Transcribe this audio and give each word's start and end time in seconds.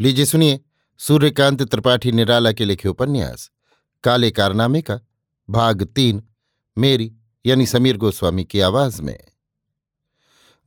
लीजिए 0.00 0.24
सुनिए, 0.24 0.60
सूर्यकांत 0.98 1.62
त्रिपाठी 1.62 2.12
निराला 2.12 2.52
के 2.52 2.64
लिखे 2.64 2.88
उपन्यास। 2.88 3.50
काले 4.04 4.30
कारनामे 4.30 4.82
का, 4.82 5.00
भाग 5.50 5.82
तीन, 5.82 6.22
मेरी, 6.78 7.12
यानी 7.46 7.66
समीर 7.66 7.96
गोस्वामी 7.96 8.44
की 8.44 8.60
आवाज़ 8.60 9.02
में। 9.02 9.18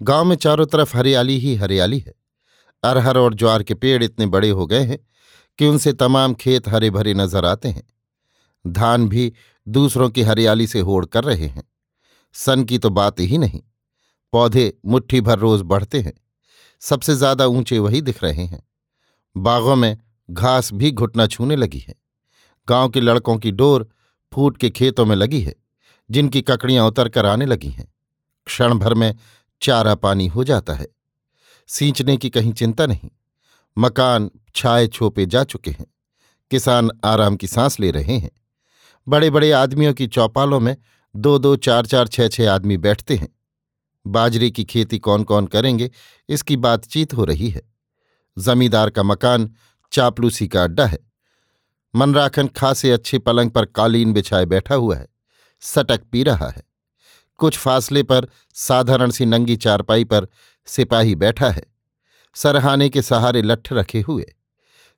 गाँव 0.01 0.25
में 0.25 0.35
चारों 0.35 0.65
तरफ़ 0.65 0.97
हरियाली 0.97 1.37
ही 1.39 1.55
हरियाली 1.55 1.99
है। 1.99 2.13
अरहर 2.83 3.17
और 3.17 3.33
ज्वार 3.33 3.63
के 3.63 3.73
पेड़ 3.73 4.03
इतने 4.03 4.25
बड़े 4.25 4.49
हो 4.49 4.65
गए 4.65 4.83
हैं 4.83 4.99
कि 5.57 5.67
उनसे 5.67 5.93
तमाम 5.93 6.33
खेत 6.33 6.67
हरे 6.67 6.89
भरे 6.89 7.13
नज़र 7.13 7.45
आते 7.45 7.69
हैं। 7.69 7.83
धान 8.67 9.09
भी 9.09 9.33
दूसरों 9.67 10.09
की 10.09 10.21
हरियाली 10.21 10.67
से 10.67 10.79
होड़ 10.79 11.05
कर 11.05 11.23
रहे 11.23 11.47
हैं। 11.47 11.63
सन 12.33 12.63
की 12.63 12.77
तो 12.77 12.89
बात 12.89 13.19
ही 13.19 13.37
नहीं। 13.37 13.61
पौधे 14.31 14.77
मुट्ठी 14.85 15.21
भर 15.21 15.39
रोज 15.39 15.61
बढ़ते 15.61 16.01
हैं। 16.01 16.13
सबसे 16.79 17.15
ज़्यादा 17.15 17.45
ऊँचे 17.45 17.79
वही 17.79 18.01
दिख 18.01 18.23
रहे 18.23 18.45
हैं। 18.45 18.67
बागों 19.37 19.75
में 19.75 19.97
घास 20.31 20.73
भी 20.73 20.91
घुटना 20.91 21.27
छूने 21.27 21.55
लगी 21.55 21.79
है। 21.79 21.95
गाँव 22.69 22.89
के 22.89 23.01
लड़कों 23.01 23.37
की 23.37 23.51
डोर 23.51 23.89
फूट 24.33 24.57
के 24.57 24.69
खेतों 24.69 25.05
में 25.05 25.15
लगी 25.15 25.41
है, 25.41 25.55
जिनकी 26.11 26.41
ककड़ियाँ 26.41 26.87
उतर 26.87 27.09
कर 27.09 27.25
आने 27.25 27.45
लगी 27.45 27.69
हैं। 27.69 27.93
क्षण 28.45 28.73
भर 28.73 28.93
में 28.93 29.15
चारा 29.61 29.95
पानी 29.95 30.27
हो 30.27 30.43
जाता 30.43 30.73
है। 30.73 30.87
सींचने 31.67 32.17
की 32.17 32.29
कहीं 32.29 32.53
चिंता 32.53 32.85
नहीं। 32.85 33.09
मकान 33.77 34.31
छाए 34.55 34.87
छोपे 34.87 35.25
जा 35.25 35.43
चुके 35.43 35.71
हैं। 35.71 35.85
किसान 36.51 36.89
आराम 37.03 37.35
की 37.35 37.47
सांस 37.47 37.79
ले 37.79 37.91
रहे 37.91 38.17
हैं। 38.17 38.31
बड़े 39.07 39.29
बड़े 39.29 39.51
आदमियों 39.51 39.93
की 39.93 40.07
चौपालों 40.07 40.59
में 40.59 40.77
दो 41.15 41.39
दो, 41.39 41.55
चार 41.55 41.85
चार, 41.85 42.07
छह 42.07 42.27
छह 42.27 42.51
आदमी 42.51 42.77
बैठते 42.77 43.15
हैं। 43.15 43.29
बाजरे 44.07 44.49
की 44.49 44.63
खेती 44.63 44.99
कौन 44.99 45.23
कौन 45.23 45.47
करेंगे, 45.47 45.91
इसकी 46.29 46.57
बातचीत 46.57 47.13
हो 47.13 47.25
रही 47.25 47.49
है। 47.49 47.72
जमींदार 48.37 48.89
का 48.89 49.03
मकान 49.03 49.55
चापलूसी 49.91 50.47
का 50.47 50.63
अड्डा 50.63 50.85
है। 50.85 50.99
मनराखन 51.95 52.47
खासे 52.47 52.91
अच्छे 52.91 53.19
पलंग 53.19 53.51
पर 53.51 53.65
कालीन 53.65 54.13
बिछाए 54.13 54.45
बैठा 54.45 54.75
हुआ 54.75 54.95
है। 54.95 55.07
सटक 55.61 56.01
पी 56.11 56.23
रहा 56.23 56.49
है। 56.49 56.63
कुछ 57.37 57.57
फासले 57.57 58.03
पर 58.03 58.27
साधारण 58.53 59.11
सी 59.11 59.25
नंगी 59.25 59.55
चारपाई 59.55 60.03
पर 60.03 60.27
सिपाही 60.65 61.15
बैठा 61.15 61.49
है। 61.49 61.63
सरहाने 62.35 62.89
के 62.89 63.01
सहारे 63.01 63.41
लठ 63.41 63.73
रखे 63.73 64.01
हुए। 64.01 64.35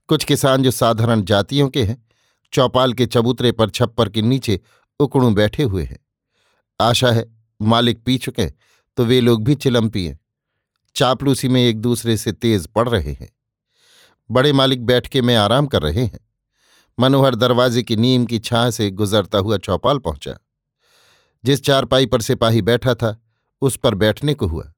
कुछ 0.08 0.24
किसान 0.24 0.64
जो 0.64 0.72
साधारण 0.72 1.22
जातियों 1.22 1.70
के 1.70 1.84
हैं, 1.84 2.06
चौपाल 2.54 2.94
के 2.94 3.06
चबूतरे 3.06 3.52
पर 3.52 3.70
छप्पर 3.70 4.10
के 4.10 4.22
नीचे 4.22 4.62
उकड़ू 5.00 5.30
बैठे 5.30 5.64
हुए 5.64 5.84
हैं। 5.84 6.00
आशा 6.82 7.12
है 7.12 7.26
मालिक 7.62 8.04
पी 8.04 8.18
चुके 8.18 8.46
तो 8.98 9.06
वे 9.06 9.22
लोग 9.22 9.44
भी 9.44 9.56
चिलम 9.56 9.90
पिए। 9.90 10.18
चापलूसी 10.96 11.48
में 11.48 11.62
एक 11.62 11.82
दूसरे 11.82 12.18
से 12.18 12.32
तेज 12.32 12.68
पड़ 12.68 12.90
रहे 12.90 13.12
हैं। 13.12 13.30
बड़े 14.32 14.54
मालिक 14.54 14.86
बैठके 14.86 15.22
में 15.22 15.36
आराम 15.36 15.68
कर 15.68 15.82
रहे 15.82 16.06
हैं। 16.06 16.20
मनोहर 17.00 17.36
दरवाजे 17.36 17.84
की 17.84 17.96
नीम 17.96 18.26
की 18.26 18.40
छां 18.40 18.72
से 18.72 18.92
गुजरता 18.92 19.38
हुआ 19.38 19.58
चौपाल 19.58 19.98
पहुँचा। 19.98 20.38
जिस 21.44 21.64
चारपाई 21.64 22.06
पर 22.06 22.22
सिपाही 22.22 22.62
बैठा 22.62 22.96
था, 22.96 23.22
उस 23.62 23.78
पर 23.78 23.96
बैठने 23.96 24.34
को 24.34 24.48
हुआ। 24.48 24.74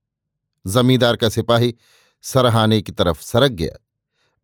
जमींदार 0.68 1.16
का 1.16 1.30
सिपाही 1.30 1.76
सरहाने 2.22 2.82
की 2.82 2.92
तरफ़ 2.92 3.22
सरक 3.22 3.52
गया। 3.52 3.86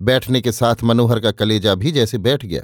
बैठने 0.02 0.42
के 0.42 0.52
साथ 0.52 0.76
मनोहर 0.84 1.20
का 1.20 1.32
कलेजा 1.32 1.76
भी 1.76 1.92
जैसे 1.92 2.18
बैठ 2.18 2.46
गया। 2.46 2.64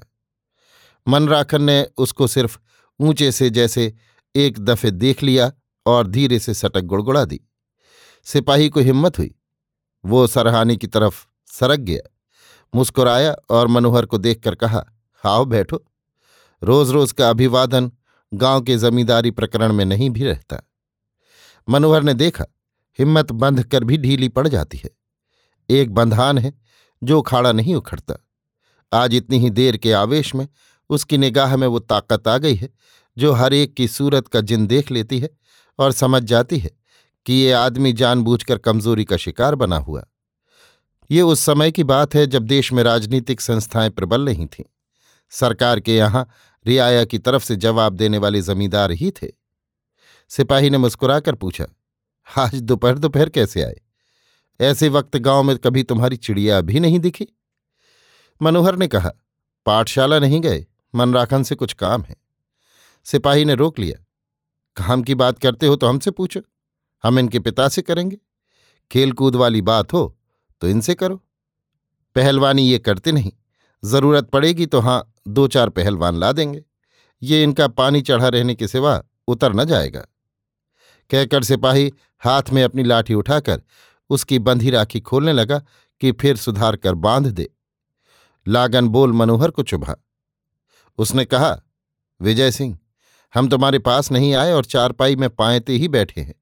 मनराखन 1.08 1.62
ने 1.62 1.88
उसको 1.98 2.28
सिर्फ़ 2.28 2.60
ऊँचे 3.00 3.32
से 3.32 3.50
जैसे 3.50 3.94
एक 4.36 4.60
दफे 4.60 4.92
देख 4.92 5.24
लिया 5.24 5.52
और 5.86 6.08
धीरे 6.08 6.40
से 6.40 6.54
सटक 6.54 6.82
गुड़गुड़ा 6.82 7.26
दी। 7.26 7.49
सिपाही 8.26 8.70
को 8.70 8.80
हिम्मत 8.80 9.18
हुई। 9.18 9.34
वो 10.04 10.26
सरहाने 10.28 10.76
की 10.76 10.88
तरफ़ 10.88 11.26
सरक 11.48 11.80
गया, 11.80 12.02
मुस्कुराया 12.76 13.36
और 13.50 13.68
मनोहर 13.68 14.06
को 14.06 14.18
देखकर 14.18 14.56
कहा 14.56 14.86
आओ 15.24 15.46
बैठो। 15.46 15.84
रोज 16.62 16.92
रोज 16.92 17.12
का 17.12 17.30
अभिवादन 17.30 17.92
गाँव 18.34 18.62
के 18.62 18.78
जमींदारी 18.78 19.32
प्रकरण 19.32 19.74
में 19.74 19.86
नहीं 19.86 20.10
भी 20.10 20.24
रहता 20.24 20.62
मनोहर 21.68 22.04
ने 22.04 22.14
देखा, 22.14 22.46
हिम्मत 23.00 23.32
बंध 23.32 23.64
कर 23.64 23.84
भी 23.84 23.98
ढीली 23.98 24.30
पड़ 24.30 24.48
जाती 24.48 24.78
है। 24.78 24.90
एक 25.70 25.94
बंधान 25.94 26.38
है 26.38 26.54
जो 27.04 27.22
खाड़ा 27.22 27.52
नहीं 27.52 27.76
उखड़ता। 27.76 28.16
आज 28.94 29.16
इतनी 29.16 29.40
ही 29.40 29.50
देर 29.50 29.78
के 29.78 29.92
आवेश 29.94 30.34
में 30.36 30.48
उसकी 30.90 31.18
निगाह 31.18 31.56
में 31.58 31.68
वो 31.68 31.80
ताकत 31.80 32.28
आ 32.28 32.38
गई 32.38 32.56
है, 32.56 32.70
जो 33.18 33.34
हर 33.34 33.54
एक 33.54 33.74
की 33.74 33.88
सूरत 33.88 34.28
का 34.28 34.42
जिन 34.42 34.68
देख 34.68 34.92
लेती 34.92 35.20
है 35.20 35.30
और 35.80 35.92
समझ 35.92 36.24
जाती 36.24 36.58
है 36.60 36.72
कि 37.30 37.36
ये 37.36 37.52
आदमी 37.52 37.94
जानबूझकर 37.94 38.58
कमज़ोरी 38.58 39.06
का 39.06 39.18
शिकार 39.18 39.56
बना 39.56 39.78
हुआ। 39.78 40.06
ये 41.12 41.22
उस 41.22 41.40
समय 41.40 41.72
की 41.72 41.84
बात 41.84 42.16
है 42.16 42.28
जब 42.28 42.44
देश 42.44 42.74
में 42.74 42.84
राजनीतिक 42.84 43.42
संस्थाएँ 43.42 43.90
प्रबल 43.90 44.26
नहीं 44.26 44.48
थीं। 44.48 44.64
सरकार 45.30 45.80
के 45.80 45.96
यहाँ 45.98 46.28
रियाया 46.66 47.06
की 47.06 47.20
तरफ़ 47.20 47.44
से 47.44 47.56
जवाब 47.56 47.94
देने 47.94 48.18
वाले 48.18 48.42
जमींदार 48.42 48.92
ही 48.92 49.12
थे। 49.12 49.28
सिपाही 50.30 50.70
ने 50.70 50.78
मुस्कुराकर 50.78 51.36
पूछा, 51.36 51.66
आज 52.38 52.56
दोपहर 52.56 52.98
दोपहर 52.98 53.30
कैसे 53.30 53.64
आए? 53.64 53.82
ऐसे 54.62 54.90
वक्त 54.90 55.18
गाँव 55.18 55.44
में 55.44 55.58
कभी 55.58 55.84
तुम्हारी 55.84 56.18
चिड़िया 56.18 56.62
भी 56.62 56.80
नहीं 56.80 57.00
दिखी? 57.00 57.28
मनोहर 58.42 58.76
ने 58.76 58.88
कहा, 58.88 59.12
पाठशाला 59.66 60.20
नहीं 60.20 60.42
गए, 60.42 60.68
मनराखन 60.96 61.44
से 61.44 61.56
कुछ 61.56 61.74
काम 61.74 62.02
है। 62.02 62.16
सिपाही 63.04 63.46
ने 63.46 63.56
रोक 63.56 63.80
लिया, 63.80 64.06
काम 64.78 65.04
की 65.04 65.16
बात 65.16 65.40
करते 65.40 65.68
हो 65.68 65.76
तो 65.76 65.88
हमसे 65.88 66.12
पूछो। 66.12 66.42
हम 67.04 67.20
इनके 67.20 67.40
पिता 67.40 67.68
से 67.68 67.82
करेंगे। 67.82 68.18
खेलकूद 68.92 69.36
वाली 69.36 69.62
बात 69.62 69.94
हो 69.94 70.18
तो 70.62 70.68
इनसे 70.68 70.96
करो। 70.96 71.16
पहलवानी 72.16 72.64
ये 72.64 72.80
करते 72.80 73.12
नहीं। 73.12 73.32
ज़रूरत 73.84 74.30
पड़ेगी 74.30 74.66
तो 74.66 74.80
हाँ 74.80 75.14
दो 75.28 75.48
चार 75.48 75.70
पहलवान 75.70 76.16
ला 76.16 76.32
देंगे। 76.32 76.64
ये 77.22 77.44
इनका 77.44 77.68
पानी 77.68 78.02
चढ़ा 78.02 78.28
रहने 78.28 78.56
के 78.56 78.68
सिवा 78.68 79.02
उतर 79.28 79.54
न 79.54 79.66
जाएगा। 79.66 80.06
कहकर 81.10 81.44
सिपाही 81.44 81.92
हाथ 82.22 82.50
में 82.54 82.64
अपनी 82.64 82.84
लाठी 82.84 83.14
उठाकर 83.14 83.62
उसकी 84.10 84.40
बंधी 84.40 84.70
राखी 84.70 85.00
खोलने 85.00 85.34
लगा 85.34 85.62
कि 86.02 86.12
फिर 86.12 86.38
सुधार 86.38 86.76
कर 86.76 86.94
बाँध 86.96 87.28
दे। 87.28 87.50
लागन 88.48 88.88
बोल 88.88 89.14
मनोहर 89.14 89.52
को 89.52 89.64
चुभा। 89.64 89.96
उसने 90.98 91.26
कहा, 91.26 91.60
विजय 92.22 92.52
सिंह, 92.52 92.78
हम 93.34 93.50
तुम्हारे 93.50 93.80
पास 93.80 94.12
नहीं 94.12 94.34
आए 94.34 94.52
और 94.52 94.66
चारपाई 94.66 95.16
में 95.16 95.30
पाएते 95.30 95.74
ही 95.74 95.88
बैठे 95.88 96.22
हैं। 96.22 96.36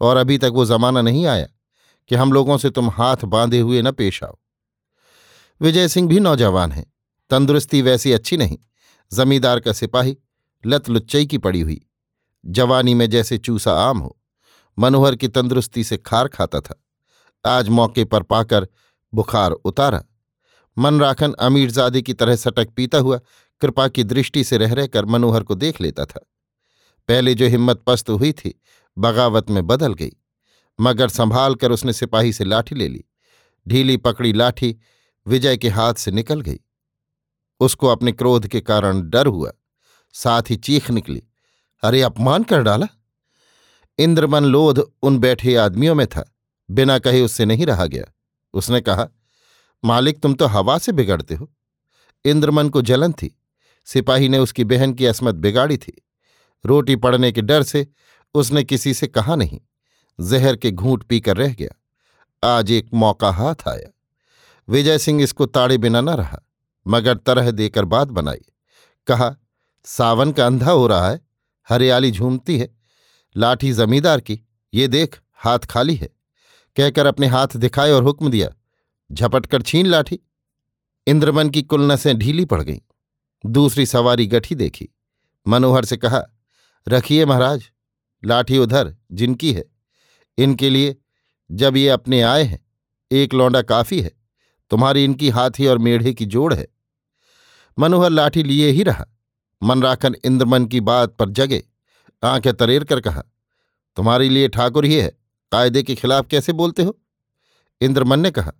और 0.00 0.16
अभी 0.16 0.38
तक 0.38 0.50
वो 0.54 0.64
जमाना 0.64 1.02
नहीं 1.02 1.26
आया 1.26 1.46
कि 2.10 2.14
हम 2.14 2.32
लोगों 2.32 2.58
से 2.58 2.70
तुम 2.70 2.90
हाथ 2.90 3.24
बांधे 3.24 3.60
हुए 3.60 3.82
न 3.82 3.90
पेश 3.92 4.22
आओ। 4.24 4.38
विजय 5.60 5.88
सिंह 5.88 6.08
भी 6.08 6.20
नौजवान 6.20 6.72
है, 6.72 6.84
तंदुरुस्ती 7.30 7.82
वैसी 7.82 8.12
अच्छी 8.12 8.36
नहीं, 8.36 8.58
जमींदार 9.12 9.60
का 9.60 9.72
सिपाही 9.72 10.16
लत 10.64 10.88
लुच्चई 10.88 11.26
की 11.26 11.38
पड़ी 11.38 11.60
हुई, 11.60 11.80
जवानी 12.44 12.94
में 12.94 13.08
जैसे 13.10 13.38
चूसा 13.38 13.72
आम 13.80 13.98
हो, 13.98 14.16
मनोहर 14.78 15.16
की 15.16 15.28
तंदुरुस्ती 15.28 15.84
से 15.84 15.96
खार 15.96 16.28
खाता 16.28 16.60
था, 16.60 16.82
आज 17.44 17.68
मौके 17.68 18.04
पर 18.04 18.22
पाकर 18.22 18.68
बुखार 19.12 19.50
उतारा 19.50 20.02
मनराखन 20.76 21.32
अमीरजादे 21.32 22.02
की 22.02 22.14
तरह 22.14 22.36
सटक 22.36 22.68
पीता 22.68 22.98
हुआ, 22.98 23.18
कृपा 23.60 23.86
की 23.88 24.04
दृष्टि 24.04 24.44
से 24.44 24.58
रह 24.58 24.72
रहकर 24.74 25.04
मनोहर 25.04 25.42
को 25.42 25.54
देख 25.54 25.80
लेता 25.80 26.04
था। 26.04 26.20
पहले 27.08 27.34
जो 27.34 27.46
हिम्मत 27.46 27.82
पस्त 27.86 28.10
हुई 28.10 28.32
थी 28.32 28.54
बगावत 29.00 29.50
में 29.50 29.66
बदल 29.66 29.94
गई। 29.94 30.10
मगर 30.80 31.08
संभाल 31.08 31.54
कर 31.54 31.72
उसने 31.72 31.92
सिपाही 31.92 32.32
से 32.32 32.44
लाठी 32.44 32.74
ले 32.74 32.88
ली। 32.88 33.04
ढीली 33.68 33.96
पकड़ी 33.96 34.32
लाठी, 34.32 34.78
विजय 35.26 35.56
के 35.56 35.68
हाथ 35.68 35.94
से 35.94 36.10
निकल 36.10 36.40
गई। 36.40 36.60
उसको 37.60 37.86
अपने 37.86 38.12
क्रोध 38.12 38.48
के 38.48 38.60
कारण 38.60 39.10
डर 39.10 39.26
हुआ। 39.26 39.52
साथ 40.12 40.42
ही 40.50 40.56
चीख 40.56 40.90
निकली। 40.90 41.22
अरे 41.82 42.02
अपमान 42.02 42.42
कर 42.42 42.62
डाला? 42.62 42.86
इंद्रमन 43.98 44.44
लोध 44.44 44.92
उन 45.02 45.18
बैठे 45.18 45.56
आदमियों 45.56 45.94
में 45.94 46.06
था। 46.06 46.36
बिना 46.70 46.98
कहे 46.98 47.22
उससे 47.22 47.44
नहीं 47.44 47.66
रहा 47.66 47.86
गया। 47.86 48.04
उसने 48.54 48.80
कहा, 48.80 49.08
मालिक, 49.84 50.20
तुम 50.22 50.34
तो 50.34 50.46
हवा 50.46 50.78
से 50.78 50.92
बिगड़ते 50.92 51.34
हो। 51.34 51.52
इंद्रमन 52.24 52.68
को 52.68 52.82
जलन 52.82 53.12
थी। 53.12 53.40
सिपाही 53.84 54.28
ने 54.28 54.38
उसकी 54.38 54.64
बहन 54.64 54.94
की 54.94 55.06
असमत 55.06 55.34
बिगाड़ी 55.34 55.76
थी। 55.78 56.06
रोटी 56.66 56.96
पड़ने 56.96 57.32
के 57.32 57.42
डर 57.42 57.62
से 57.62 57.88
उसने 58.34 58.64
किसी 58.64 58.94
से 58.94 59.06
कहा 59.06 59.36
नहीं। 59.36 59.60
जहर 60.20 60.56
के 60.56 60.70
घूंट 60.70 61.02
पीकर 61.02 61.36
रह 61.36 61.54
गया। 61.54 62.48
आज 62.48 62.70
एक 62.70 62.90
मौका 62.94 63.30
हाथ 63.30 63.68
आया। 63.68 63.90
विजय 64.68 64.98
सिंह 64.98 65.22
इसको 65.22 65.46
ताड़े 65.46 65.78
बिना 65.78 66.00
न 66.00 66.08
रहा, 66.08 66.40
मगर 66.86 67.16
तरह 67.16 67.50
देकर 67.50 67.84
बात 67.84 68.08
बनाई। 68.08 68.44
कहा, 69.06 69.36
सावन 69.84 70.32
का 70.32 70.46
अंधा 70.46 70.70
हो 70.70 70.86
रहा 70.86 71.10
है, 71.10 71.20
हरियाली 71.68 72.10
झूमती 72.10 72.58
है, 72.58 72.76
लाठी 73.36 73.72
जमींदार 73.72 74.20
की, 74.20 74.40
ये 74.74 74.88
देख, 74.88 75.20
हाथ 75.34 75.58
खाली 75.58 75.94
है। 75.94 76.08
कहकर 76.76 77.06
अपने 77.06 77.26
हाथ 77.26 77.48
दिखाए 77.56 77.90
और 77.90 78.02
हुक्म 78.02 78.30
दिया 78.30 78.48
झपट 79.12 79.46
कर 79.46 79.62
छीन 79.62 79.86
लाठी। 79.86 80.20
इंद्रमन 81.06 81.50
की 81.50 81.62
कुल 81.62 81.92
नसें 81.92 82.18
ढीली 82.18 82.44
पड़ 82.44 82.62
गईं। 82.62 82.80
दूसरी 83.46 83.86
सवारी 83.86 84.26
गठी 84.26 84.54
देखी। 84.54 84.88
मनोहर 85.48 85.84
से 85.84 85.96
कहा, 85.96 86.22
रखिए 86.88 87.24
महाराज। 87.26 87.70
लाठी 88.24 88.58
उधर 88.58 88.96
जिनकी 89.12 89.52
है। 89.52 89.64
इनके 90.38 90.70
लिए 90.70 90.96
जब 91.50 91.76
ये 91.76 91.88
अपने 91.88 92.22
आए 92.22 92.42
हैं, 92.42 92.66
एक 93.10 93.34
लौंडा 93.34 93.62
काफ़ी 93.62 94.00
है, 94.00 94.12
तुम्हारी 94.70 95.04
इनकी 95.04 95.28
हाथी 95.28 95.66
और 95.66 95.78
मेढ़े 95.78 96.12
की 96.12 96.26
जोड़ 96.26 96.54
है। 96.54 96.68
मनोहर 97.78 98.10
लाठी 98.10 98.42
लिए 98.42 98.70
ही 98.70 98.82
रहा। 98.82 99.06
मनराखन 99.62 100.16
इंद्रमन 100.24 100.66
की 100.66 100.80
बात 100.80 101.16
पर 101.16 101.28
जगे, 101.28 101.64
आँखें 102.24 102.54
तरेर 102.54 102.84
कर 102.84 103.00
कहा, 103.00 103.22
तुम्हारे 103.96 104.28
लिए 104.28 104.48
ठाकुर 104.48 104.84
ही 104.84 104.94
है, 104.94 105.18
कायदे 105.52 105.82
के 105.82 105.94
खिलाफ 105.94 106.26
कैसे 106.26 106.52
बोलते 106.52 106.82
हो? 106.82 107.00
इंद्रमन 107.80 108.20
ने 108.20 108.30
कहा, 108.30 108.52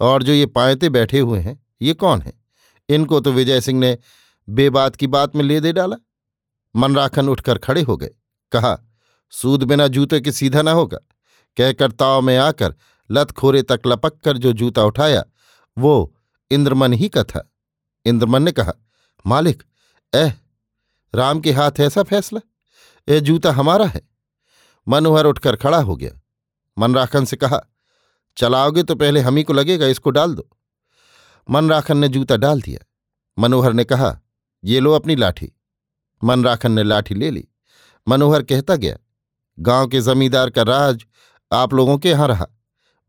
और 0.00 0.22
जो 0.22 0.32
ये 0.32 0.46
पायते 0.46 0.88
बैठे 0.88 1.18
हुए 1.20 1.40
हैं, 1.40 1.66
ये 1.82 1.94
कौन 1.94 2.22
है? 2.22 2.32
इनको 2.88 3.20
तो 3.20 3.32
विजय 3.32 3.60
सिंह 3.60 3.80
ने 3.80 3.98
बेबात 4.48 4.96
की 4.96 5.06
बात 5.06 5.36
में 5.36 5.42
ले 5.42 5.60
दे 5.60 5.72
डाला। 5.72 5.96
मनराखन 6.76 7.28
उठकर 7.28 7.58
खड़े 7.58 7.82
हो 7.82 7.96
गए, 7.96 8.10
कहा 8.52 8.85
सूद 9.30 9.62
बिना 9.62 9.86
जूते 9.86 10.20
के 10.20 10.32
सीधा 10.32 10.62
ना 10.62 10.72
होगा। 10.72 10.98
कहकर 11.56 11.92
ताव 11.92 12.22
में 12.22 12.38
आकर 12.38 12.74
लत 13.10 13.30
खोरे 13.30 13.62
तक 13.62 13.80
लपक 13.86 14.20
कर 14.20 14.38
जो 14.38 14.52
जूता 14.52 14.84
उठाया, 14.84 15.24
वो 15.78 16.16
इंद्रमन 16.50 16.92
ही 16.92 17.08
का 17.08 17.24
था। 17.24 17.52
इंद्रमन 18.04 18.42
ने 18.42 18.52
कहा, 18.52 18.72
मालिक 19.26 19.62
एह 20.14 20.32
राम 21.14 21.40
के 21.40 21.52
हाथ 21.52 21.70
ऐसा 21.80 22.02
फैसला? 22.02 22.40
यह 23.08 23.20
जूता 23.20 23.52
हमारा 23.52 23.86
है। 23.86 24.08
मनोहर 24.88 25.24
उठकर 25.24 25.56
खड़ा 25.56 25.78
हो 25.78 25.96
गया। 25.96 26.20
मनराखन 26.78 27.24
से 27.24 27.36
कहा, 27.36 27.60
चलाओगे 28.36 28.82
तो 28.82 28.94
पहले 28.94 29.20
हम 29.20 29.36
ही 29.36 29.42
को 29.42 29.52
लगेगा, 29.52 29.86
इसको 29.86 30.10
डाल 30.10 30.34
दो। 30.34 30.48
मनराखन 31.50 31.96
ने 31.96 32.08
जूता 32.08 32.36
डाल 32.36 32.62
दिया। 32.62 32.86
मनोहर 33.38 33.72
ने 33.72 33.84
कहा, 33.84 34.20
ये 34.64 34.80
लो 34.80 34.92
अपनी 34.92 35.16
लाठी। 35.16 35.52
मनराखन 36.24 36.72
ने 36.72 36.82
लाठी 36.82 37.14
ले 37.14 37.30
ली। 37.30 37.48
मनोहर 38.08 38.42
कहता 38.42 38.76
गया 38.76 38.96
गाँव 39.58 39.86
के 39.88 40.00
जमींदार 40.00 40.50
का 40.50 40.62
राज 40.64 41.04
आप 41.50 41.74
लोगों 41.74 41.96
के 41.98 42.08
यहाँ 42.08 42.28
रहा, 42.28 42.46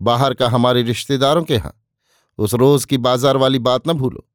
बाहर 0.01 0.33
का 0.33 0.47
हमारे 0.49 0.81
रिश्तेदारों 0.83 1.44
के 1.44 1.53
यहाँ। 1.53 1.73
उस 2.39 2.53
रोज 2.53 2.85
की 2.85 2.97
बाज़ार 2.99 3.38
वाली 3.38 3.59
बात 3.59 3.88
न 3.88 3.94
भूलो। 3.94 4.25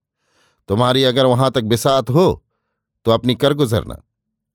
तुम्हारी 0.69 1.05
अगर 1.05 1.27
वहाँ 1.27 1.51
तक 1.51 1.63
बिसात 1.65 2.11
हो 2.11 2.43
तो 3.07 3.11
अपनी 3.11 3.35
कर 3.35 3.55
गुजरना। 3.55 4.03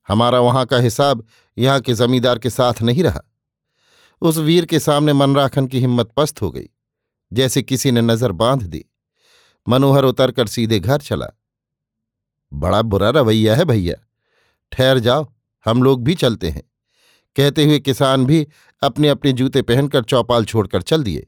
हमारा 0.08 0.40
वहाँ 0.40 0.64
का 0.66 0.78
हिसाब 0.78 1.24
यहाँ 1.56 1.80
के 1.80 1.94
जमींदार 1.94 2.38
के 2.38 2.50
साथ 2.50 2.82
नहीं 2.82 3.02
रहा। 3.02 3.20
उस 4.22 4.36
वीर 4.38 4.64
के 4.64 4.78
सामने 4.80 5.12
मनराखन 5.12 5.66
की 5.66 5.80
हिम्मत 5.80 6.10
पस्त 6.16 6.42
हो 6.42 6.50
गई, 6.50 6.68
जैसे 7.32 7.62
किसी 7.62 7.90
ने 7.90 8.00
नज़र 8.02 8.32
बाँध 8.34 8.62
दी। 8.64 8.84
मनोहर 9.66 10.04
उतरकर 10.04 10.46
सीधे 10.46 10.78
घर 10.80 11.00
चला। 11.00 11.26
बड़ा 12.52 12.80
बुरा 12.82 13.10
रवैया 13.10 13.56
है 13.56 13.64
भैया। 13.64 13.94
ठहर 14.72 14.98
जाओ, 15.00 15.26
हम 15.66 15.82
लोग 15.82 16.02
भी 16.04 16.14
चलते 16.14 16.48
हैं। 16.48 16.62
कहते 17.38 17.64
हुए 17.64 17.78
किसान 17.78 18.26
भी 18.26 18.46
अपने 18.82 19.08
अपने 19.08 19.32
जूते 19.32 19.62
पहनकर 19.62 20.02
चौपाल 20.02 20.44
छोड़कर 20.44 20.82
चल 20.82 21.02
दिए। 21.02 21.26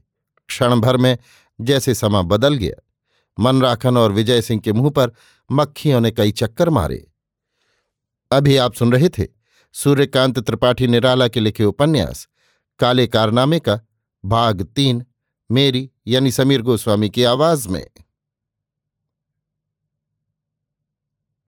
क्षण 0.49 0.81
भर 0.81 0.97
में 0.97 1.19
जैसे 1.61 1.95
समा 1.95 2.23
बदल 2.23 2.55
गया। 2.55 2.87
मनराखन 3.41 3.97
और 3.97 4.13
विजय 4.13 4.43
सिंह 4.43 4.61
के 4.61 4.73
मुँह 4.73 4.91
पर 4.91 5.13
मक्खियों 5.53 6.01
ने 6.01 6.11
कई 6.11 6.33
चक्कर 6.33 6.71
मारे। 6.71 7.13
अभी 8.33 8.57
आप 8.57 8.75
सुन 8.75 8.93
रहे 8.93 9.09
थे 9.09 9.27
सूर्यकांत 9.73 10.39
त्रिपाठी 10.39 10.87
निराला 10.87 11.29
के 11.29 11.41
लिखे 11.41 11.65
उपन्यास, 11.65 12.29
काले 12.79 13.07
कारनामे 13.07 13.61
का, 13.61 13.81
भाग 14.25 14.63
तीन, 14.63 15.07
मेरी 15.51 15.91
यानी 16.07 16.31
समीर 16.31 16.63
गोस्वामी 16.63 17.11
की 17.11 17.25
आवाज़ 17.25 17.69
में। 17.69 17.87